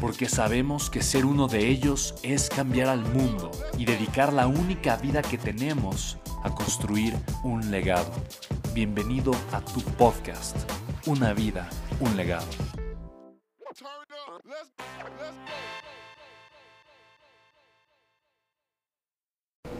porque 0.00 0.28
sabemos 0.28 0.90
que 0.90 1.02
ser 1.02 1.24
uno 1.24 1.48
de 1.48 1.68
ellos 1.68 2.14
es 2.22 2.48
cambiar 2.48 2.88
al 2.88 3.00
mundo 3.00 3.50
y 3.78 3.84
dedicar 3.84 4.32
la 4.32 4.46
única 4.46 4.96
vida 4.96 5.22
que 5.22 5.38
tenemos 5.38 6.18
a 6.42 6.54
construir 6.54 7.14
un 7.42 7.70
legado. 7.70 8.10
Bienvenido 8.74 9.32
a 9.52 9.60
tu 9.60 9.80
podcast, 9.80 10.56
Una 11.06 11.32
vida, 11.32 11.68
un 12.00 12.16
legado. 12.16 12.46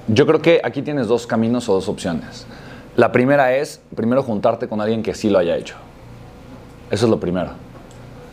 Yo 0.08 0.24
creo 0.26 0.40
que 0.40 0.60
aquí 0.62 0.82
tienes 0.82 1.08
dos 1.08 1.26
caminos 1.26 1.68
o 1.68 1.74
dos 1.74 1.88
opciones. 1.88 2.46
La 2.94 3.10
primera 3.10 3.56
es, 3.56 3.80
primero, 3.94 4.22
juntarte 4.22 4.68
con 4.68 4.80
alguien 4.80 5.02
que 5.02 5.14
sí 5.14 5.28
lo 5.28 5.38
haya 5.38 5.56
hecho. 5.56 5.74
Eso 6.90 7.06
es 7.06 7.10
lo 7.10 7.18
primero. 7.18 7.65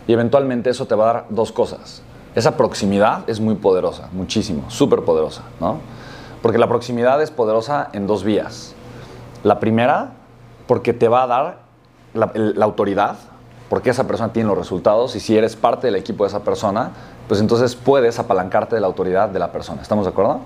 Y 0.07 0.13
eventualmente 0.13 0.69
eso 0.69 0.85
te 0.85 0.95
va 0.95 1.09
a 1.09 1.13
dar 1.13 1.25
dos 1.29 1.51
cosas. 1.51 2.01
Esa 2.35 2.57
proximidad 2.57 3.23
es 3.27 3.39
muy 3.39 3.55
poderosa, 3.55 4.09
muchísimo, 4.11 4.69
súper 4.69 5.01
poderosa, 5.01 5.43
¿no? 5.59 5.77
Porque 6.41 6.57
la 6.57 6.67
proximidad 6.67 7.21
es 7.21 7.31
poderosa 7.31 7.89
en 7.93 8.07
dos 8.07 8.23
vías. 8.23 8.73
La 9.43 9.59
primera, 9.59 10.11
porque 10.67 10.93
te 10.93 11.07
va 11.07 11.23
a 11.23 11.27
dar 11.27 11.57
la, 12.13 12.31
la 12.33 12.65
autoridad, 12.65 13.17
porque 13.69 13.91
esa 13.91 14.07
persona 14.07 14.33
tiene 14.33 14.49
los 14.49 14.57
resultados 14.57 15.15
y 15.15 15.19
si 15.19 15.37
eres 15.37 15.55
parte 15.55 15.87
del 15.87 15.95
equipo 15.95 16.23
de 16.23 16.29
esa 16.29 16.41
persona, 16.41 16.91
pues 17.27 17.39
entonces 17.39 17.75
puedes 17.75 18.19
apalancarte 18.19 18.75
de 18.75 18.81
la 18.81 18.87
autoridad 18.87 19.29
de 19.29 19.39
la 19.39 19.51
persona. 19.51 19.81
¿Estamos 19.81 20.05
de 20.05 20.11
acuerdo? 20.11 20.41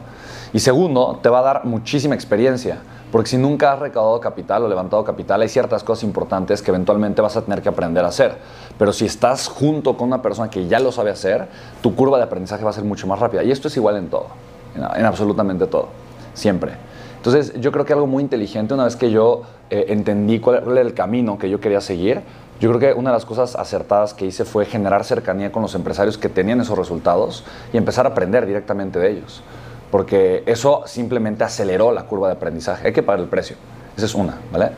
Y 0.54 0.60
segundo, 0.60 1.20
te 1.22 1.30
va 1.30 1.40
a 1.40 1.44
dar 1.44 1.66
muchísima 1.66 2.16
experiencia 2.16 2.80
porque 3.12 3.30
si 3.30 3.38
nunca 3.38 3.74
has 3.74 3.80
recaudado 3.80 4.20
capital 4.20 4.64
o 4.64 4.68
levantado 4.68 5.04
capital, 5.04 5.42
hay 5.42 5.48
ciertas 5.48 5.84
cosas 5.84 6.04
importantes 6.04 6.62
que 6.62 6.72
eventualmente 6.72 7.22
vas 7.22 7.38
a 7.38 7.42
tener 7.42 7.62
que 7.62 7.70
aprender 7.70 8.04
a 8.04 8.10
hacer. 8.10 8.38
Pero 8.78 8.92
si 8.92 9.06
estás 9.06 9.48
junto 9.48 9.96
con 9.96 10.08
una 10.08 10.22
persona 10.22 10.50
que 10.50 10.68
ya 10.68 10.80
lo 10.80 10.92
sabe 10.92 11.12
hacer, 11.12 11.48
tu 11.82 11.96
curva 11.96 12.18
de 12.18 12.26
aprendizaje 12.26 12.64
va 12.64 12.72
a 12.72 12.74
ser 12.74 12.84
mucho 12.84 13.08
más 13.08 13.20
rápida. 13.20 13.44
Y 13.44 13.52
esto 13.52 13.70
es 13.70 13.78
igual 13.78 13.96
en 13.98 14.10
todo, 14.10 14.28
en, 14.76 15.06
absolutamente 15.06 15.68
todo, 15.68 15.88
siempre. 16.34 16.74
Entonces 17.16 17.54
yo 17.60 17.72
creo 17.72 17.86
que 17.86 17.94
algo 17.94 18.08
muy 18.08 18.22
inteligente, 18.22 18.74
una 18.74 18.84
vez 18.84 18.96
que 18.96 19.10
yo 19.10 19.44
eh, 19.70 19.86
entendí 19.90 20.40
cuál 20.40 20.64
era 20.70 20.82
el 20.82 20.94
camino 20.94 21.38
que 21.38 21.50
yo 21.50 21.60
quería 21.62 21.82
seguir, 21.82 22.22
yo 22.60 22.70
creo 22.70 22.80
que 22.80 23.00
una 23.00 23.12
de 23.12 23.16
las 23.16 23.26
cosas 23.26 23.56
acertadas 23.56 24.14
que 24.14 24.26
hice 24.26 24.44
fue 24.44 24.66
generar 24.66 25.04
cercanía 25.04 25.52
con 25.52 25.62
los 25.62 25.76
empresarios 25.76 26.18
que 26.18 26.28
tenían 26.28 26.60
esos 26.60 26.78
resultados 26.78 27.44
y 27.72 27.78
empezar 27.78 28.06
a 28.06 28.10
aprender 28.10 28.46
directamente 28.46 29.00
de 29.00 29.12
ellos 29.12 29.44
porque 29.92 30.44
eso 30.46 30.84
simplemente 30.86 31.44
aceleró 31.44 31.92
la 31.92 32.04
curva 32.04 32.28
de 32.28 32.34
aprendizaje. 32.34 32.88
Hay 32.88 32.94
que 32.94 33.04
pagar 33.04 33.22
el 33.22 33.28
precio. 33.28 33.56
Esa 33.96 34.06
es 34.06 34.16
una, 34.16 34.38
¿vale? 34.52 34.72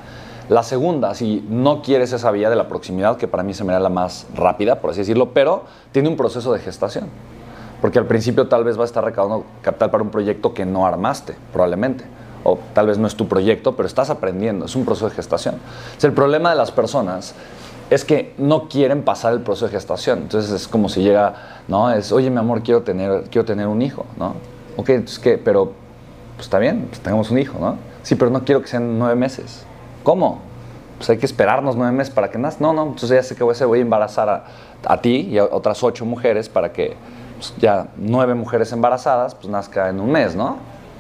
La 0.50 0.64
segunda, 0.64 1.14
si 1.14 1.46
no 1.48 1.84
quieres 1.84 2.12
esa 2.12 2.32
vía 2.32 2.50
de 2.50 2.56
la 2.56 2.68
proximidad, 2.68 3.18
que 3.18 3.28
para 3.28 3.44
mí 3.44 3.54
se 3.54 3.64
me 3.64 3.72
da 3.72 3.80
la 3.80 3.90
más 3.90 4.26
rápida, 4.34 4.82
por 4.82 4.90
así 4.90 5.02
decirlo, 5.02 5.32
pero 5.32 5.66
tiene 5.92 6.10
un 6.10 6.18
proceso 6.18 6.52
de 6.52 6.60
gestación. 6.60 7.06
Porque 7.82 8.00
al 8.00 8.06
principio 8.06 8.48
tal 8.48 8.64
vez 8.64 8.78
va 8.78 8.82
a 8.82 8.86
estar 8.86 9.04
recaudando 9.04 9.46
capital 9.62 9.92
para 9.92 10.04
un 10.04 10.10
proyecto 10.10 10.54
que 10.54 10.66
no 10.66 10.86
armaste, 10.86 11.36
probablemente. 11.54 12.04
O 12.44 12.58
tal 12.74 12.88
vez 12.88 12.98
no 12.98 13.06
es 13.06 13.16
tu 13.16 13.28
proyecto, 13.28 13.76
pero 13.76 13.86
estás 13.86 14.10
aprendiendo. 14.10 14.66
Es 14.66 14.76
un 14.76 14.86
proceso 14.86 15.08
de 15.10 15.16
gestación. 15.16 15.56
el 16.02 16.14
problema 16.14 16.50
de 16.50 16.56
las 16.56 16.72
personas 16.72 17.36
es 17.90 18.06
que 18.06 18.34
no 18.38 18.68
quieren 18.70 19.04
pasar 19.04 19.34
el 19.34 19.42
proceso 19.42 19.66
de 19.68 19.72
gestación. 19.74 20.20
Entonces 20.20 20.52
es 20.52 20.68
como 20.68 20.90
si 20.90 21.02
llega, 21.02 21.62
¿no? 21.68 21.92
Es, 21.92 22.12
oye, 22.12 22.30
mi 22.30 22.38
amor, 22.38 22.64
quiero 22.64 22.82
tener, 22.82 23.26
quiero 23.30 23.46
tener 23.46 23.68
un 23.68 23.82
hijo, 23.82 24.06
¿no? 24.18 24.34
Ok, 24.80 24.90
entonces 24.90 25.20
qué, 25.20 25.38
pero 25.38 25.74
pues 26.36 26.48
está 26.48 26.58
bien, 26.58 26.88
pues 26.88 27.02
tengamos 27.02 27.30
un 27.32 27.38
hijo, 27.38 27.60
¿no? 27.60 27.76
Sí, 28.02 28.16
pero 28.16 28.32
no 28.32 28.46
quiero 28.46 28.62
que 28.62 28.68
sean 28.68 28.98
nueve 28.98 29.16
meses. 29.16 29.66
¿Cómo? 30.04 30.40
Pues 30.98 31.10
hay 31.10 31.18
que 31.18 31.26
esperarnos 31.26 31.76
nueve 31.76 31.92
meses 31.92 32.14
para 32.14 32.32
que 32.32 32.38
nazca. 32.38 32.64
No, 32.64 32.72
no, 32.72 32.84
entonces 32.84 33.10
ya 33.10 33.24
sé 33.24 33.36
que 33.36 33.44
voy 33.44 33.56
a, 33.60 33.66
voy 33.66 33.80
a 33.80 33.82
embarazar 33.82 34.46
a, 34.86 35.02
ti 35.02 35.28
y 35.30 35.38
a 35.38 35.44
otras 35.44 35.84
ocho 35.84 36.06
mujeres 36.06 36.48
para 36.48 36.72
que 36.72 36.96
pues, 37.36 37.54
ya 37.58 37.88
nueve 37.98 38.36
mujeres 38.36 38.72
embarazadas, 38.72 39.36
pues 39.36 39.50
nazca 39.50 39.90
en 39.90 40.00
un 40.00 40.12
mes, 40.12 40.36
¿no? 40.36 40.58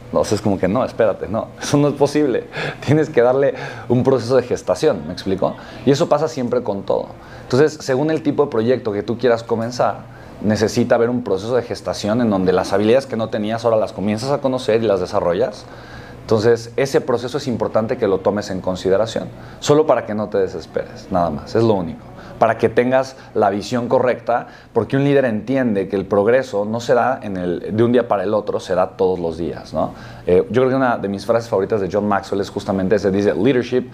Entonces 0.07 0.33
es 0.33 0.41
como 0.41 0.59
que 0.59 0.67
no, 0.67 0.83
espérate, 0.83 1.29
no, 1.29 1.47
eso 1.61 1.77
no 1.77 1.87
es 1.87 1.93
posible. 1.93 2.47
Tienes 2.85 3.09
que 3.09 3.21
darle 3.21 3.53
un 3.87 4.03
proceso 4.03 4.35
de 4.35 4.43
gestación, 4.43 5.07
¿me 5.07 5.13
explico? 5.13 5.55
Y 5.85 5.91
eso 5.91 6.09
pasa 6.09 6.27
siempre 6.27 6.63
con 6.63 6.83
todo. 6.83 7.07
Entonces, 7.43 7.77
según 7.81 8.11
el 8.11 8.23
tipo 8.23 8.43
de 8.43 8.51
proyecto 8.51 8.91
que 8.91 9.03
tú 9.03 9.17
quieras 9.17 9.41
comenzar, 9.41 10.18
necesita 10.41 10.95
haber 10.95 11.09
un 11.09 11.23
proceso 11.23 11.55
de 11.55 11.63
gestación 11.63 12.21
en 12.21 12.29
donde 12.29 12.53
las 12.53 12.73
habilidades 12.73 13.05
que 13.05 13.17
no 13.17 13.29
tenías 13.29 13.65
ahora 13.65 13.77
las 13.77 13.93
comienzas 13.93 14.31
a 14.31 14.39
conocer 14.39 14.83
y 14.83 14.87
las 14.87 14.99
desarrollas. 14.99 15.65
Entonces, 16.21 16.71
ese 16.75 17.01
proceso 17.01 17.39
es 17.39 17.47
importante 17.47 17.97
que 17.97 18.07
lo 18.07 18.19
tomes 18.19 18.51
en 18.51 18.61
consideración, 18.61 19.29
solo 19.59 19.87
para 19.87 20.05
que 20.05 20.13
no 20.13 20.29
te 20.29 20.37
desesperes, 20.37 21.07
nada 21.09 21.31
más, 21.31 21.55
es 21.55 21.63
lo 21.63 21.73
único. 21.73 22.05
Para 22.37 22.59
que 22.59 22.69
tengas 22.69 23.17
la 23.33 23.49
visión 23.49 23.87
correcta, 23.87 24.45
porque 24.71 24.95
un 24.95 25.05
líder 25.05 25.25
entiende 25.25 25.87
que 25.87 25.95
el 25.95 26.05
progreso 26.05 26.65
no 26.65 26.81
se 26.81 26.93
da 26.93 27.19
de 27.19 27.83
un 27.83 27.91
día 27.91 28.07
para 28.07 28.23
el 28.23 28.35
otro, 28.35 28.59
se 28.59 28.75
da 28.75 28.91
todos 28.91 29.17
los 29.17 29.37
días. 29.37 29.73
Eh, 30.27 30.45
yo 30.51 30.61
creo 30.61 30.69
que 30.69 30.75
una 30.75 30.99
de 30.99 31.07
mis 31.07 31.25
frases 31.25 31.49
favoritas 31.49 31.81
de 31.81 31.89
John 31.91 32.07
Maxwell 32.07 32.41
es 32.41 32.51
justamente 32.51 32.95
esa, 32.95 33.09
dice, 33.09 33.33
leadership 33.33 33.89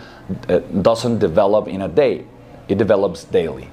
eh, 0.50 0.62
doesn't 0.74 1.20
develop 1.20 1.70
in 1.70 1.84
a 1.84 1.88
day, 1.88 2.26
it 2.68 2.78
develops 2.78 3.26
daily. 3.32 3.70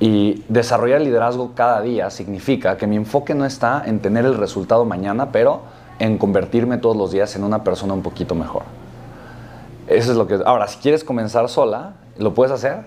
Y 0.00 0.44
desarrollar 0.48 1.00
liderazgo 1.00 1.52
cada 1.54 1.80
día 1.80 2.10
significa 2.10 2.76
que 2.76 2.86
mi 2.86 2.96
enfoque 2.96 3.34
no 3.34 3.44
está 3.44 3.82
en 3.86 4.00
tener 4.00 4.24
el 4.24 4.36
resultado 4.36 4.84
mañana, 4.84 5.30
pero 5.30 5.62
en 5.98 6.18
convertirme 6.18 6.78
todos 6.78 6.96
los 6.96 7.12
días 7.12 7.36
en 7.36 7.44
una 7.44 7.62
persona 7.62 7.94
un 7.94 8.02
poquito 8.02 8.34
mejor. 8.34 8.62
Eso 9.86 10.12
es 10.12 10.16
lo 10.16 10.26
que... 10.26 10.40
Ahora, 10.44 10.66
si 10.66 10.78
quieres 10.78 11.04
comenzar 11.04 11.48
sola, 11.48 11.94
lo 12.18 12.34
puedes 12.34 12.52
hacer. 12.52 12.78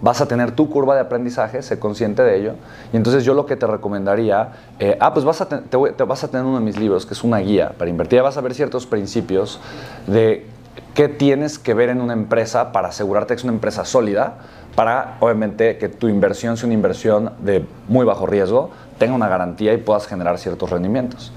Vas 0.00 0.20
a 0.20 0.26
tener 0.26 0.52
tu 0.52 0.68
curva 0.68 0.94
de 0.94 1.00
aprendizaje, 1.00 1.62
sé 1.62 1.78
consciente 1.78 2.22
de 2.22 2.38
ello. 2.38 2.54
Y 2.92 2.96
entonces 2.96 3.24
yo 3.24 3.34
lo 3.34 3.46
que 3.46 3.56
te 3.56 3.66
recomendaría, 3.66 4.50
eh, 4.78 4.96
ah, 5.00 5.12
pues 5.12 5.24
vas 5.24 5.40
a, 5.40 5.48
te, 5.48 5.76
vas 5.76 6.24
a 6.24 6.28
tener 6.28 6.44
uno 6.44 6.58
de 6.58 6.64
mis 6.64 6.78
libros, 6.78 7.06
que 7.06 7.14
es 7.14 7.22
una 7.22 7.38
guía 7.38 7.72
para 7.78 7.88
invertir. 7.88 8.20
vas 8.22 8.36
a 8.36 8.40
ver 8.40 8.54
ciertos 8.54 8.86
principios 8.86 9.60
de 10.06 10.46
qué 10.94 11.08
tienes 11.08 11.58
que 11.58 11.74
ver 11.74 11.88
en 11.88 12.00
una 12.00 12.12
empresa 12.12 12.72
para 12.72 12.88
asegurarte 12.88 13.34
que 13.34 13.38
es 13.38 13.44
una 13.44 13.52
empresa 13.52 13.84
sólida, 13.84 14.38
para 14.74 15.16
obviamente 15.20 15.78
que 15.78 15.88
tu 15.88 16.08
inversión 16.08 16.56
sea 16.56 16.66
una 16.66 16.74
inversión 16.74 17.32
de 17.40 17.64
muy 17.88 18.06
bajo 18.06 18.26
riesgo, 18.26 18.70
tenga 18.98 19.14
una 19.14 19.28
garantía 19.28 19.72
y 19.74 19.78
puedas 19.78 20.06
generar 20.06 20.38
ciertos 20.38 20.70
rendimientos. 20.70 21.32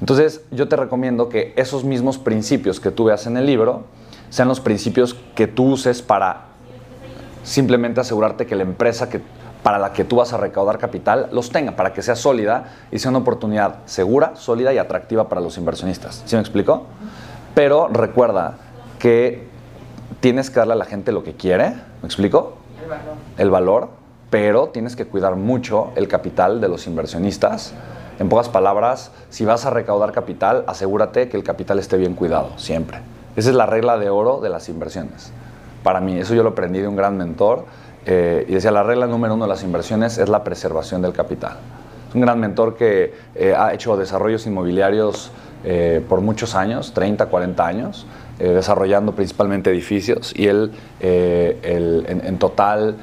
Entonces 0.00 0.42
yo 0.50 0.68
te 0.68 0.76
recomiendo 0.76 1.28
que 1.28 1.52
esos 1.56 1.84
mismos 1.84 2.18
principios 2.18 2.80
que 2.80 2.90
tú 2.90 3.04
veas 3.04 3.26
en 3.26 3.36
el 3.36 3.46
libro 3.46 3.84
sean 4.30 4.48
los 4.48 4.60
principios 4.60 5.14
que 5.34 5.46
tú 5.46 5.72
uses 5.72 6.02
para 6.02 6.42
simplemente 7.42 8.00
asegurarte 8.00 8.46
que 8.46 8.56
la 8.56 8.62
empresa 8.62 9.08
que, 9.08 9.20
para 9.62 9.78
la 9.78 9.92
que 9.92 10.04
tú 10.04 10.16
vas 10.16 10.32
a 10.32 10.36
recaudar 10.36 10.78
capital 10.78 11.28
los 11.32 11.50
tenga, 11.50 11.76
para 11.76 11.92
que 11.92 12.02
sea 12.02 12.16
sólida 12.16 12.74
y 12.90 12.98
sea 12.98 13.10
una 13.10 13.20
oportunidad 13.20 13.78
segura, 13.86 14.36
sólida 14.36 14.72
y 14.74 14.78
atractiva 14.78 15.28
para 15.28 15.40
los 15.40 15.56
inversionistas. 15.56 16.22
¿Sí 16.26 16.36
me 16.36 16.40
explico? 16.40 16.86
Pero 17.54 17.88
recuerda 17.88 18.58
que 18.98 19.46
tienes 20.20 20.50
que 20.50 20.58
darle 20.58 20.74
a 20.74 20.76
la 20.76 20.84
gente 20.84 21.12
lo 21.12 21.24
que 21.24 21.34
quiere, 21.34 21.70
¿me 21.70 22.06
explico? 22.06 22.58
El 23.38 23.50
valor. 23.50 23.88
pero 24.30 24.68
tienes 24.68 24.96
que 24.96 25.06
cuidar 25.06 25.36
mucho 25.36 25.92
el 25.94 26.08
capital 26.08 26.60
de 26.60 26.68
los 26.68 26.86
inversionistas. 26.86 27.74
En 28.18 28.28
pocas 28.28 28.48
palabras, 28.48 29.12
si 29.30 29.44
vas 29.44 29.66
a 29.66 29.70
recaudar 29.70 30.12
capital, 30.12 30.64
asegúrate 30.66 31.28
que 31.28 31.36
el 31.36 31.44
capital 31.44 31.78
esté 31.78 31.96
bien 31.96 32.14
cuidado, 32.14 32.50
siempre. 32.56 32.98
Esa 33.36 33.50
es 33.50 33.54
la 33.54 33.66
regla 33.66 33.98
de 33.98 34.10
oro 34.10 34.40
de 34.40 34.48
las 34.48 34.68
inversiones. 34.68 35.30
Para 35.82 36.00
mí, 36.00 36.18
eso 36.18 36.34
yo 36.34 36.42
lo 36.42 36.50
aprendí 36.50 36.80
de 36.80 36.88
un 36.88 36.96
gran 36.96 37.16
mentor. 37.16 37.66
Eh, 38.06 38.46
y 38.48 38.54
decía, 38.54 38.70
la 38.70 38.82
regla 38.82 39.06
número 39.06 39.34
uno 39.34 39.44
de 39.44 39.48
las 39.48 39.62
inversiones 39.62 40.18
es 40.18 40.28
la 40.28 40.42
preservación 40.42 41.02
del 41.02 41.12
capital. 41.12 41.56
Es 42.08 42.14
un 42.14 42.22
gran 42.22 42.40
mentor 42.40 42.76
que 42.76 43.14
eh, 43.34 43.54
ha 43.56 43.74
hecho 43.74 43.96
desarrollos 43.96 44.46
inmobiliarios 44.46 45.30
eh, 45.64 46.04
por 46.08 46.20
muchos 46.20 46.54
años, 46.54 46.92
30, 46.94 47.26
40 47.26 47.66
años, 47.66 48.06
eh, 48.38 48.48
desarrollando 48.48 49.12
principalmente 49.12 49.70
edificios. 49.70 50.32
Y 50.36 50.46
él, 50.48 50.72
en, 51.00 52.20
en, 52.24 52.38
total, 52.38 52.96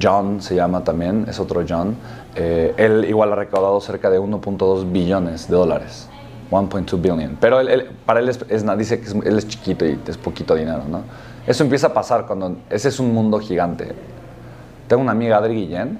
John 0.00 0.40
se 0.42 0.54
llama 0.54 0.84
también, 0.84 1.26
es 1.28 1.38
otro 1.40 1.64
John, 1.68 1.96
él 2.34 3.04
igual 3.08 3.32
ha 3.32 3.36
recaudado 3.36 3.80
cerca 3.80 4.10
de 4.10 4.20
1.2 4.20 4.92
billones 4.92 5.48
de 5.48 5.56
dólares. 5.56 6.08
1.2 6.50 7.00
billion. 7.00 7.36
Pero 7.40 7.60
él, 7.60 7.90
para 8.06 8.20
él 8.20 8.28
es, 8.28 8.38
dice 8.78 9.00
que 9.00 9.28
él 9.28 9.38
es 9.38 9.48
chiquito 9.48 9.84
y 9.84 9.98
es 10.06 10.16
poquito 10.16 10.54
dinero, 10.54 10.82
¿no? 10.88 11.02
Eso 11.46 11.62
empieza 11.64 11.88
a 11.88 11.94
pasar 11.94 12.26
cuando 12.26 12.56
ese 12.70 12.88
es 12.88 13.00
un 13.00 13.12
mundo 13.12 13.38
gigante. 13.38 13.94
Tengo 14.86 15.02
una 15.02 15.12
amiga, 15.12 15.38
Adri 15.38 15.54
Guillén, 15.54 15.98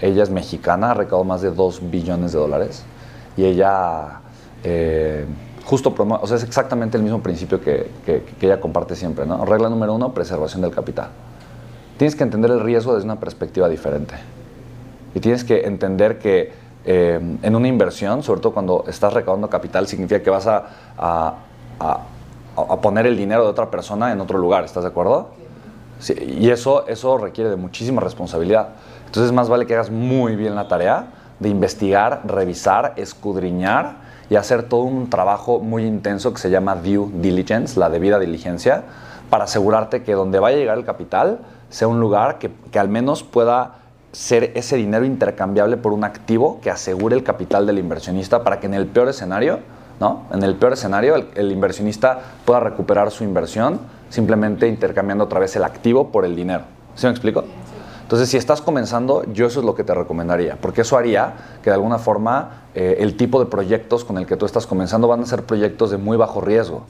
ella 0.00 0.22
es 0.22 0.30
mexicana, 0.30 0.92
ha 0.92 0.94
recaudado 0.94 1.24
más 1.24 1.42
de 1.42 1.50
2 1.50 1.90
billones 1.90 2.32
de 2.32 2.38
dólares 2.38 2.84
y 3.36 3.44
ella 3.44 4.20
eh, 4.64 5.26
justo 5.64 5.94
o 5.96 6.26
sea, 6.26 6.36
es 6.36 6.44
exactamente 6.44 6.96
el 6.96 7.02
mismo 7.02 7.22
principio 7.22 7.60
que, 7.60 7.90
que, 8.04 8.22
ella 8.40 8.60
comparte 8.60 8.96
siempre, 8.96 9.26
¿no? 9.26 9.44
Regla 9.44 9.68
número 9.68 9.94
uno, 9.94 10.12
preservación 10.12 10.62
del 10.62 10.72
capital. 10.72 11.08
Tienes 11.96 12.16
que 12.16 12.24
entender 12.24 12.50
el 12.50 12.60
riesgo 12.60 12.94
desde 12.94 13.04
una 13.04 13.20
perspectiva 13.20 13.68
diferente. 13.68 14.14
Y 15.14 15.20
tienes 15.20 15.44
que 15.44 15.66
entender 15.66 16.18
que 16.18 16.52
eh, 16.84 17.20
en 17.42 17.56
una 17.56 17.68
inversión, 17.68 18.22
sobre 18.22 18.40
todo 18.40 18.54
cuando 18.54 18.84
estás 18.88 19.12
recaudando 19.12 19.50
capital, 19.50 19.86
significa 19.86 20.22
que 20.22 20.30
vas 20.30 20.46
a, 20.46 20.64
a, 20.96 21.34
a, 21.78 22.80
poner 22.80 23.06
el 23.06 23.16
dinero 23.16 23.44
de 23.44 23.50
otra 23.50 23.70
persona 23.70 24.12
en 24.12 24.20
otro 24.20 24.38
lugar, 24.38 24.64
¿estás 24.64 24.84
de 24.84 24.88
acuerdo? 24.88 25.28
Y 26.26 26.48
eso, 26.48 26.86
eso 26.86 27.18
requiere 27.18 27.50
de 27.50 27.56
muchísima 27.56 28.00
responsabilidad. 28.00 28.70
Entonces 29.06 29.32
más 29.32 29.48
vale 29.48 29.66
que 29.66 29.74
hagas 29.74 29.90
muy 29.90 30.36
bien 30.36 30.54
la 30.54 30.68
tarea 30.68 31.08
de 31.38 31.48
investigar, 31.48 32.22
revisar, 32.24 32.94
escudriñar 32.96 34.09
y 34.30 34.36
hacer 34.36 34.62
todo 34.62 34.82
un 34.82 35.10
trabajo 35.10 35.58
muy 35.58 35.84
intenso 35.84 36.32
que 36.32 36.40
se 36.40 36.50
llama 36.50 36.76
due 36.76 37.08
diligence, 37.14 37.78
la 37.78 37.90
debida 37.90 38.18
diligencia, 38.18 38.84
para 39.28 39.44
asegurarte 39.44 40.02
que 40.02 40.14
donde 40.14 40.38
vaya 40.38 40.56
a 40.56 40.60
llegar 40.60 40.78
el 40.78 40.84
capital 40.84 41.40
sea 41.68 41.88
un 41.88 42.00
lugar 42.00 42.38
que, 42.38 42.50
que 42.70 42.78
al 42.78 42.88
menos 42.88 43.22
pueda 43.22 43.80
ser 44.12 44.52
ese 44.54 44.76
dinero 44.76 45.04
intercambiable 45.04 45.76
por 45.76 45.92
un 45.92 46.04
activo 46.04 46.60
que 46.60 46.70
asegure 46.70 47.14
el 47.14 47.22
capital 47.22 47.66
del 47.66 47.78
inversionista 47.78 48.42
para 48.42 48.58
que 48.58 48.66
en 48.66 48.74
el 48.74 48.86
peor 48.86 49.08
escenario, 49.08 49.60
¿no? 50.00 50.24
En 50.32 50.42
el 50.42 50.56
peor 50.56 50.72
escenario, 50.72 51.14
el, 51.34 51.52
inversionista 51.52 52.18
pueda 52.44 52.60
recuperar 52.60 53.10
su 53.10 53.22
inversión 53.22 53.80
simplemente 54.08 54.66
intercambiando 54.66 55.24
otra 55.24 55.38
vez 55.38 55.54
el 55.56 55.64
activo 55.64 56.08
por 56.08 56.24
el 56.24 56.34
dinero. 56.34 56.64
¿Sí 56.96 57.06
me 57.06 57.12
explico? 57.12 57.44
Entonces, 58.10 58.28
si 58.28 58.38
estás 58.38 58.60
comenzando, 58.60 59.22
yo 59.32 59.46
eso 59.46 59.60
es 59.60 59.64
lo 59.64 59.76
que 59.76 59.84
te 59.84 59.94
recomendaría, 59.94 60.58
porque 60.60 60.80
eso 60.80 60.98
haría 60.98 61.32
que 61.62 61.70
de 61.70 61.74
alguna 61.74 61.96
forma 61.96 62.64
eh, 62.74 62.96
el 62.98 63.16
tipo 63.16 63.38
de 63.38 63.46
proyectos 63.46 64.04
con 64.04 64.18
el 64.18 64.26
que 64.26 64.36
tú 64.36 64.46
estás 64.46 64.66
comenzando 64.66 65.06
van 65.06 65.22
a 65.22 65.26
ser 65.26 65.44
proyectos 65.44 65.92
de 65.92 65.96
muy 65.96 66.16
bajo 66.16 66.40
riesgo. 66.40 66.82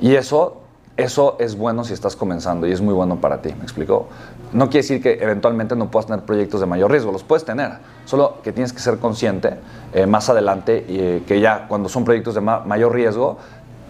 Y 0.00 0.14
eso, 0.14 0.62
eso 0.96 1.36
es 1.40 1.58
bueno 1.58 1.84
si 1.84 1.92
estás 1.92 2.16
comenzando 2.16 2.66
y 2.66 2.72
es 2.72 2.80
muy 2.80 2.94
bueno 2.94 3.20
para 3.20 3.42
ti, 3.42 3.50
¿me 3.54 3.64
explico? 3.64 4.08
No 4.54 4.70
quiere 4.70 4.78
decir 4.78 5.02
que 5.02 5.22
eventualmente 5.22 5.76
no 5.76 5.90
puedas 5.90 6.06
tener 6.06 6.24
proyectos 6.24 6.58
de 6.60 6.66
mayor 6.66 6.90
riesgo, 6.90 7.12
los 7.12 7.22
puedes 7.22 7.44
tener, 7.44 7.72
solo 8.06 8.38
que 8.42 8.52
tienes 8.52 8.72
que 8.72 8.80
ser 8.80 8.96
consciente 8.96 9.58
eh, 9.92 10.06
más 10.06 10.30
adelante 10.30 10.86
eh, 10.88 11.22
que 11.26 11.38
ya 11.40 11.68
cuando 11.68 11.90
son 11.90 12.06
proyectos 12.06 12.34
de 12.34 12.40
ma 12.40 12.60
mayor 12.60 12.94
riesgo, 12.94 13.36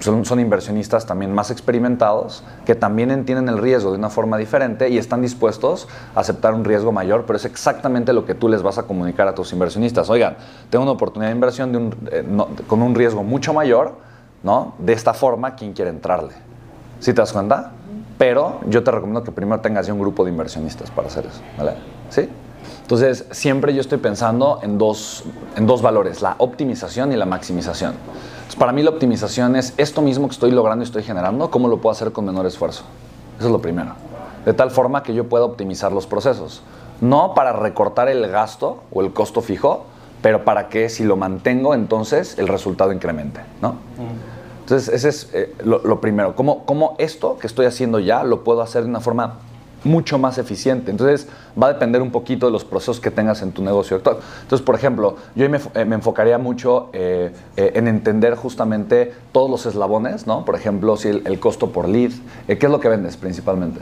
son, 0.00 0.41
inversionistas 0.41 1.06
también 1.06 1.32
más 1.32 1.50
experimentados, 1.50 2.43
que 2.64 2.75
también 2.75 3.11
entienden 3.11 3.49
el 3.49 3.58
riesgo 3.58 3.93
de 3.93 3.99
una 3.99 4.08
forma 4.08 4.38
diferente 4.38 4.88
y 4.88 4.99
están 4.99 5.20
dispuestos 5.20 5.88
a 6.14 6.20
aceptar 6.20 6.55
un 6.55 6.64
riesgo 6.64 6.91
mayor, 6.91 7.25
pero 7.26 7.37
es 7.37 7.44
exactamente 7.44 8.12
lo 8.12 8.25
que 8.25 8.35
tú 8.35 8.49
les 8.49 8.62
vas 8.62 8.79
a 8.79 8.85
comunicar 8.85 9.29
a 9.29 9.35
tus 9.35 9.52
inversionistas. 9.52 10.08
Oigan, 10.08 10.37
tengo 10.70 10.85
una 10.85 10.93
oportunidad 10.93 11.31
de 11.31 11.35
inversión 11.35 11.94
eh, 12.11 12.25
con 12.67 12.82
un 12.82 12.94
riesgo 12.94 13.23
mucho 13.23 13.52
mayor, 13.52 13.94
¿no? 14.43 14.75
De 14.79 14.94
esta 14.94 15.12
forma, 15.12 15.55
¿quién 15.55 15.75
quiere 15.75 15.91
entrarle? 15.91 16.32
¿Sí 16.99 17.12
te 17.12 17.20
das 17.20 17.32
cuenta? 17.32 17.73
Pero 18.17 18.61
yo 18.69 18.82
te 18.82 18.91
recomiendo 18.91 19.23
que 19.23 19.32
primero 19.32 19.61
tengas 19.61 19.87
ya 19.87 19.93
un 19.93 20.00
grupo 20.00 20.25
de 20.25 20.31
inversionistas 20.31 20.91
para 20.91 21.08
hacer 21.08 21.26
eso, 21.26 21.41
¿vale? 21.58 21.75
¿Sí? 22.08 22.29
Entonces, 22.82 23.26
siempre 23.31 23.75
yo 23.75 23.81
estoy 23.81 23.99
pensando 23.99 24.61
en 24.62 24.76
dos, 24.76 25.25
en 25.56 25.67
dos 25.67 25.81
valores, 25.81 26.23
la 26.23 26.35
optimización 26.38 27.12
y 27.12 27.17
la 27.17 27.25
maximización 27.26 27.94
para 28.61 28.73
mí 28.73 28.83
la 28.83 28.91
optimización 28.91 29.57
es 29.57 29.73
esto 29.79 30.03
mismo 30.03 30.29
que 30.29 30.35
estoy 30.35 30.51
logrando 30.51 30.85
y 30.85 30.87
estoy 30.87 31.03
generando, 31.03 31.51
¿cómo 31.51 31.67
lo 31.67 31.79
puedo 31.79 31.93
hacer 31.93 32.12
con 32.12 32.27
menor 32.27 32.45
esfuerzo? 32.45 32.85
Eso 33.39 33.47
es 33.47 33.51
lo 33.51 33.62
primero. 33.62 33.93
De 34.45 34.53
tal 34.53 34.71
forma 34.71 35.03
que 35.03 35.15
yo 35.15 35.31
pueda 35.31 35.47
optimizar 35.47 35.93
los 35.93 36.07
procesos. 36.07 36.61
No 37.01 37.33
para 37.33 37.55
recortar 37.55 38.11
el 38.11 38.29
gasto 38.29 38.83
o 38.93 39.01
el 39.01 39.15
costo 39.15 39.41
fijo, 39.41 39.87
pero 40.21 40.45
para 40.45 40.69
que 40.69 40.91
si 40.91 41.05
lo 41.05 41.17
mantengo, 41.17 41.73
entonces 41.73 42.39
el 42.39 42.49
resultado 42.49 42.93
incremente, 42.93 43.41
¿no? 43.62 43.77
Entonces, 44.61 44.95
ese 44.95 45.09
es 45.09 45.31
eh, 45.33 45.55
lo, 45.65 46.03
primero. 46.03 46.37
¿Cómo, 46.37 46.67
¿Cómo 46.67 46.97
esto 46.99 47.39
que 47.39 47.47
estoy 47.47 47.65
haciendo 47.65 47.99
ya 47.99 48.25
lo 48.25 48.45
puedo 48.45 48.61
hacer 48.61 48.83
de 48.83 48.91
una 48.91 49.01
forma 49.01 49.39
mucho 49.85 50.19
más 50.19 50.38
eficiente. 50.38 50.91
Entonces 50.91 51.29
va 51.61 51.69
a 51.69 51.73
depender 51.73 52.03
un 52.03 52.11
poquito 52.11 52.47
de 52.47 52.53
los 52.53 52.65
procesos 52.65 53.00
que 53.00 53.11
tengas 53.11 53.43
en 53.43 53.53
tu 53.53 53.62
negocio 53.62 53.97
actual. 53.97 54.19
Entonces, 54.43 54.65
por 54.65 54.75
ejemplo, 54.75 55.17
yo 55.35 55.49
me, 55.49 55.59
eh, 55.75 55.85
me 55.85 55.97
enfocaría 55.97 56.38
mucho 56.38 56.91
eh, 56.93 57.32
eh, 57.56 57.73
en 57.75 57.88
entender 57.88 58.35
justamente 58.35 59.12
todos 59.32 59.50
los 59.50 59.67
eslabones, 59.67 60.27
¿no? 60.27 60.44
Por 60.44 60.55
ejemplo, 60.55 60.97
si 60.97 61.09
el, 61.09 61.41
costo 61.41 61.71
por 61.71 61.88
lead, 61.88 62.12
¿qué 62.47 62.55
es 62.55 62.71
lo 62.71 62.81
que 62.81 62.88
vendes 62.88 63.17
principalmente? 63.17 63.81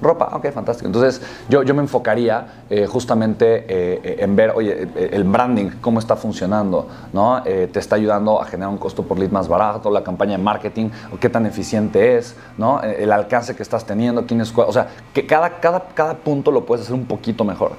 Ropa, 0.00 0.30
ok, 0.32 0.50
fantástico. 0.50 0.86
Entonces 0.86 1.20
yo, 1.48 1.62
yo 1.62 1.74
me 1.74 1.82
enfocaría 1.82 2.64
justamente 2.88 4.22
en 4.22 4.36
ver, 4.36 4.52
oye, 4.54 4.88
el 4.96 5.24
branding, 5.24 5.70
cómo 5.80 5.98
está 5.98 6.16
funcionando, 6.16 6.88
¿no? 7.12 7.42
te 7.42 7.78
está 7.78 7.96
ayudando 7.96 8.40
a 8.40 8.44
generar 8.44 8.70
un 8.70 8.78
costo 8.78 9.02
por 9.02 9.18
lead 9.18 9.30
más 9.30 9.48
barato, 9.48 9.90
la 9.90 10.02
campaña 10.02 10.36
de 10.36 10.42
marketing, 10.42 10.90
qué 11.20 11.28
tan 11.28 11.46
eficiente 11.46 12.16
es, 12.16 12.36
¿no? 12.56 12.80
El 12.82 13.12
alcance 13.12 13.54
que 13.54 13.62
estás 13.62 13.84
teniendo, 13.84 14.26
quién 14.26 14.40
es, 14.40 14.52
o 14.56 14.72
sea, 14.72 14.88
que 15.12 15.26
cada, 15.26 15.60
cada, 15.60 15.88
cada 15.94 16.14
punto 16.14 16.50
lo 16.50 16.64
puedes 16.64 16.84
hacer 16.84 16.94
un 16.94 17.06
poquito 17.06 17.44
mejor. 17.44 17.72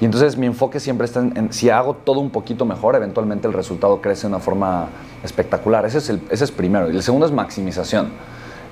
Y 0.00 0.04
entonces 0.04 0.36
mi 0.36 0.46
enfoque 0.46 0.80
siempre 0.80 1.04
está 1.04 1.20
en, 1.20 1.52
si 1.52 1.70
hago 1.70 1.94
todo 1.94 2.20
un 2.20 2.30
poquito 2.30 2.64
mejor, 2.64 2.96
eventualmente 2.96 3.46
el 3.46 3.54
resultado 3.54 4.00
crece 4.00 4.22
de 4.22 4.34
una 4.34 4.38
forma 4.40 4.88
espectacular. 5.22 5.86
Ese 5.86 5.98
es, 5.98 6.10
el, 6.10 6.20
ese 6.30 6.44
es 6.44 6.50
primero. 6.50 6.90
Y 6.90 6.96
el 6.96 7.02
segundo 7.02 7.26
es 7.26 7.32
maximización. 7.32 8.12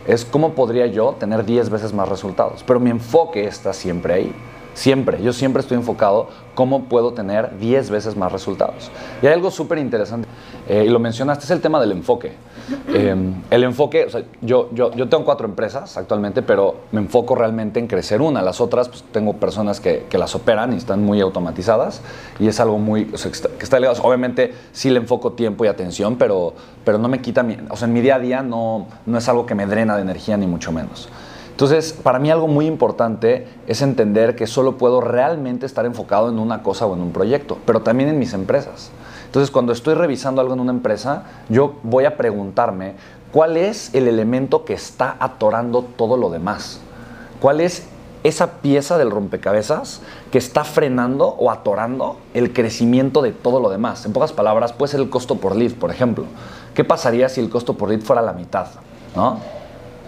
Es 0.07 0.25
cómo 0.25 0.55
podría 0.55 0.87
yo 0.87 1.13
tener 1.13 1.45
10 1.45 1.71
veces 1.71 1.93
más 1.93 2.09
resultados. 2.09 2.65
Pero 2.67 2.81
mi 2.81 2.91
enfoque 2.91 3.45
está 3.45 3.73
siempre 3.73 4.15
ahí. 4.15 4.33
Siempre. 4.75 5.23
Yo 5.23 5.33
siempre 5.33 5.61
estoy 5.61 5.77
enfocado 5.77 6.29
cómo 6.55 6.85
puedo 6.85 7.13
tener 7.13 7.59
10 7.59 7.91
veces 7.91 8.17
más 8.17 8.33
resultados. 8.33 8.91
Y 9.23 9.27
hay 9.27 9.35
algo 9.35 9.51
súper 9.51 9.79
interesante, 9.79 10.29
eh, 10.69 10.85
y 10.87 10.89
lo 10.89 10.99
mencionaste, 10.99 11.45
es 11.45 11.51
el 11.51 11.61
tema 11.61 11.81
del 11.81 11.93
enfoque. 11.93 12.33
Em, 12.95 13.35
el 13.51 13.65
enfoque, 13.65 14.07
yo, 14.41 14.71
yo, 14.73 14.93
yo, 14.93 15.09
tengo 15.09 15.25
cuatro 15.25 15.47
empresas 15.47 15.97
actualmente, 15.97 16.43
pero 16.43 16.77
me 16.93 17.01
enfoco 17.01 17.35
realmente 17.35 17.81
en 17.81 17.87
crecer 17.87 18.21
una. 18.21 18.43
Las 18.43 18.61
otras, 18.61 18.89
pues 18.89 19.03
tengo 19.13 19.35
personas 19.35 19.81
que, 19.81 20.07
las 20.13 20.35
operan 20.35 20.73
y 20.73 20.77
están 20.77 21.03
muy 21.03 21.21
automatizadas 21.21 22.01
y 22.39 22.47
es 22.47 22.61
algo 22.61 22.79
muy, 22.79 23.07
que 23.07 23.65
está, 23.65 23.81
ligado. 23.81 24.01
Obviamente 24.03 24.55
sí 24.73 24.91
le 24.91 24.99
enfoco 24.99 25.33
tiempo 25.33 25.65
y 25.65 25.69
atención, 25.69 26.17
pero, 26.17 26.55
pero 26.85 26.99
no 26.99 27.09
me 27.09 27.21
quita, 27.21 27.43
mi, 27.43 27.57
o 27.69 27.77
sea, 27.77 27.89
en 27.89 27.95
mi 27.95 28.01
día 28.01 28.17
a 28.17 28.19
día 28.21 28.43
no, 28.43 28.87
no 29.07 29.19
es 29.19 29.29
algo 29.29 29.47
que 29.47 29.55
me 29.55 29.67
drena 29.67 29.97
de 29.97 30.03
energía 30.03 30.37
ni 30.37 30.47
mucho 30.47 30.71
menos. 30.71 31.09
Entonces, 31.53 31.93
para 31.93 32.19
mí 32.19 32.31
algo 32.31 32.49
muy 32.49 32.67
importante 32.67 33.47
es 33.67 33.83
entender 33.83 34.35
que 34.35 34.47
solo 34.47 34.79
puedo 34.79 35.01
realmente 35.01 35.67
estar 35.67 35.87
enfocado 35.87 36.29
en 36.29 36.39
una 36.39 36.63
cosa 36.63 36.87
o 36.87 36.95
en 36.95 37.01
un 37.01 37.13
proyecto, 37.13 37.59
pero 37.65 37.83
también 37.83 38.09
en 38.09 38.19
mis 38.19 38.33
empresas. 38.33 38.91
Entonces, 39.27 39.51
cuando 39.51 39.73
estoy 39.73 39.95
revisando 39.95 40.41
algo 40.41 40.55
en 40.55 40.61
una 40.61 40.73
empresa, 40.73 41.25
yo 41.49 41.75
voy 41.83 42.05
a 42.05 42.17
preguntarme 42.17 42.95
cuál 43.33 43.57
es 43.57 43.95
el 43.95 44.09
elemento 44.09 44.65
que 44.65 44.75
está 44.75 45.17
atorando 45.21 45.85
todo 45.97 46.17
lo 46.17 46.31
demás. 46.31 46.81
¿Cuál 47.41 47.61
es 47.61 47.87
esa 48.25 48.61
pieza 48.61 48.99
del 48.99 49.11
rompecabezas 49.11 50.01
que 50.31 50.39
está 50.39 50.65
frenando 50.65 51.27
o 51.27 51.51
atorando 51.51 52.19
el 52.35 52.53
crecimiento 52.53 53.21
de 53.21 53.33
todo 53.33 53.59
lo 53.61 53.69
demás. 53.69 54.07
En 54.07 54.13
pocas 54.13 54.33
palabras, 54.33 54.73
puede 54.73 54.93
ser 54.93 55.01
el 55.01 55.11
costo 55.11 55.37
por 55.37 55.57
lead, 55.57 55.73
por 55.73 55.91
ejemplo. 55.91 56.25
¿Qué 56.75 56.85
pasaría 56.85 57.29
si 57.29 57.41
el 57.41 57.51
costo 57.51 57.75
por 57.75 57.89
lead 57.89 58.01
fuera 58.01 58.23
la 58.23 58.33
mitad? 58.33 58.69
¿no? 59.17 59.41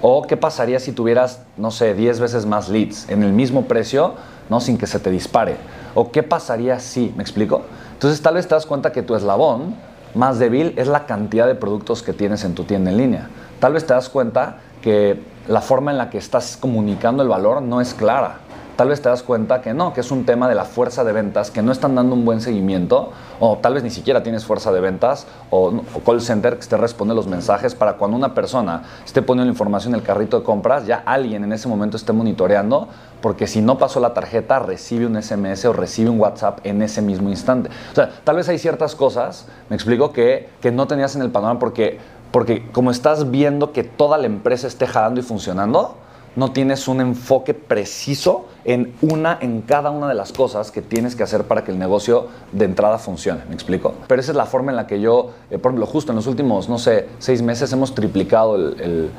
¿O 0.06 0.20
qué 0.26 0.36
pasaría 0.36 0.80
si 0.80 0.92
tuvieras, 0.92 1.40
no 1.56 1.70
sé, 1.70 1.94
10 1.94 2.20
veces 2.20 2.44
más 2.44 2.68
leads 2.68 3.08
en 3.08 3.22
el 3.22 3.32
mismo 3.32 3.64
precio, 3.64 4.12
¿no? 4.50 4.60
sin 4.60 4.76
que 4.76 4.86
se 4.86 4.98
te 4.98 5.10
dispare? 5.10 5.56
¿O 5.94 6.12
qué 6.12 6.22
pasaría 6.22 6.78
si, 6.78 7.14
me 7.16 7.22
explico? 7.22 7.62
Entonces 7.94 8.20
tal 8.20 8.34
vez 8.34 8.46
te 8.46 8.54
das 8.54 8.66
cuenta 8.66 8.92
que 8.92 9.00
tu 9.02 9.14
eslabón 9.14 9.76
más 10.14 10.38
débil 10.38 10.74
es 10.76 10.88
la 10.88 11.06
cantidad 11.06 11.46
de 11.46 11.54
productos 11.54 12.02
que 12.02 12.12
tienes 12.12 12.44
en 12.44 12.54
tu 12.54 12.64
tienda 12.64 12.90
en 12.90 12.98
línea. 12.98 13.30
Tal 13.60 13.72
vez 13.72 13.86
te 13.86 13.94
das 13.94 14.10
cuenta 14.10 14.58
que 14.82 15.22
la 15.48 15.62
forma 15.62 15.90
en 15.90 15.96
la 15.96 16.10
que 16.10 16.18
estás 16.18 16.58
comunicando 16.58 17.22
el 17.22 17.30
valor 17.30 17.62
no 17.62 17.80
es 17.80 17.94
clara. 17.94 18.40
Tal 18.76 18.88
vez 18.88 19.00
te 19.00 19.08
das 19.08 19.22
cuenta 19.22 19.60
que 19.60 19.74
no, 19.74 19.92
que 19.92 20.00
es 20.00 20.10
un 20.10 20.24
tema 20.24 20.48
de 20.48 20.54
la 20.54 20.64
fuerza 20.64 21.04
de 21.04 21.12
ventas, 21.12 21.50
que 21.50 21.62
no 21.62 21.72
están 21.72 21.94
dando 21.94 22.14
un 22.14 22.24
buen 22.24 22.40
seguimiento, 22.40 23.12
o 23.40 23.58
tal 23.58 23.74
vez 23.74 23.82
ni 23.82 23.90
siquiera 23.90 24.22
tienes 24.22 24.44
fuerza 24.44 24.72
de 24.72 24.80
ventas, 24.80 25.26
o, 25.50 25.82
call 26.04 26.20
center 26.20 26.58
que 26.58 26.66
te 26.66 26.76
responde 26.76 27.14
los 27.14 27.26
mensajes 27.26 27.74
para 27.74 27.94
cuando 27.94 28.16
una 28.16 28.34
persona 28.34 28.82
esté 29.04 29.22
poniendo 29.22 29.46
la 29.46 29.52
información 29.52 29.94
en 29.94 30.00
el 30.00 30.06
carrito 30.06 30.38
de 30.38 30.44
compras, 30.44 30.86
ya 30.86 31.02
alguien 31.06 31.44
en 31.44 31.52
ese 31.52 31.68
momento 31.68 31.96
esté 31.96 32.12
monitoreando, 32.12 32.88
porque 33.20 33.46
si 33.46 33.60
no 33.62 33.78
pasó 33.78 34.00
la 34.00 34.12
tarjeta, 34.12 34.58
recibe 34.58 35.06
un 35.06 35.20
SMS 35.20 35.64
o 35.64 35.72
recibe 35.72 36.10
un 36.10 36.20
WhatsApp 36.20 36.60
en 36.64 36.82
ese 36.82 37.00
mismo 37.00 37.30
instante. 37.30 37.70
O 37.92 37.94
sea, 37.94 38.10
tal 38.24 38.36
vez 38.36 38.48
hay 38.48 38.58
ciertas 38.58 38.94
cosas, 38.94 39.46
me 39.70 39.76
explico, 39.76 40.12
que, 40.12 40.48
que 40.60 40.72
no 40.72 40.86
tenías 40.86 41.16
en 41.16 41.22
el 41.22 41.30
panorama 41.30 41.58
porque, 41.58 41.98
porque 42.32 42.70
como 42.72 42.90
estás 42.90 43.30
viendo 43.30 43.72
que 43.72 43.84
toda 43.84 44.18
la 44.18 44.26
empresa 44.26 44.66
esté 44.66 44.86
jalando 44.86 45.20
y 45.20 45.22
funcionando, 45.22 45.96
no 46.36 46.52
tienes 46.52 46.88
un 46.88 47.00
enfoque 47.00 47.54
preciso 47.54 48.46
en 48.64 48.94
una, 49.02 49.38
en 49.40 49.62
cada 49.62 49.90
una 49.90 50.08
de 50.08 50.14
las 50.14 50.32
cosas 50.32 50.70
que 50.70 50.82
tienes 50.82 51.14
que 51.14 51.22
hacer 51.22 51.44
para 51.44 51.64
que 51.64 51.70
el 51.70 51.78
negocio 51.78 52.28
de 52.52 52.64
entrada 52.64 52.98
funcione. 52.98 53.42
¿Me 53.48 53.54
explico? 53.54 53.94
Pero 54.08 54.20
esa 54.20 54.32
es 54.32 54.36
la 54.36 54.46
forma 54.46 54.72
en 54.72 54.76
la 54.76 54.86
que 54.86 55.00
yo, 55.00 55.30
eh, 55.50 55.58
por 55.58 55.70
ejemplo, 55.70 55.86
justo 55.86 56.12
en 56.12 56.16
los 56.16 56.26
últimos, 56.26 56.68
no 56.68 56.78
sé, 56.78 57.08
seis 57.18 57.42
meses 57.42 57.72
hemos 57.72 57.94
triplicado 57.94 58.56
el, 58.56 59.10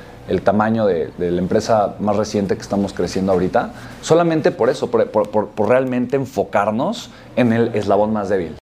tamaño 0.43 0.85
de, 0.85 1.11
la 1.17 1.39
empresa 1.39 1.95
más 1.99 2.15
reciente 2.15 2.55
que 2.55 2.61
estamos 2.61 2.93
creciendo 2.93 3.31
ahorita, 3.31 3.71
solamente 4.01 4.51
por 4.51 4.69
eso, 4.69 4.89
por 4.89 5.69
realmente 5.69 6.15
enfocarnos 6.15 7.11
en 7.35 7.53
el 7.53 7.75
eslabón 7.75 8.11
más 8.11 8.29
débil. 8.29 8.51